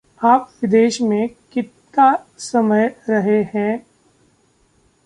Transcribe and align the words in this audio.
आप 0.23 0.51
विदेश 0.61 1.01
में 1.01 1.29
किता 1.51 2.25
समय 2.37 2.95
रहे 3.09 3.43
हैं? 3.43 3.85